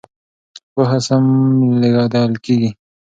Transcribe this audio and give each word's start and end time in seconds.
پوهه 0.73 0.99
سم 1.07 1.25
لېږدول 1.79 2.33
کېږي. 2.43 2.69